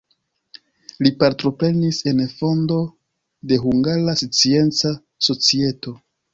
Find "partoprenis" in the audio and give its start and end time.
1.23-1.99